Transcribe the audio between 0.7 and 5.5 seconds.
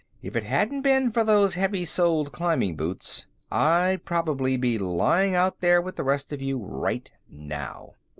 been for those heavy soled climbing boots, I'd probably be lying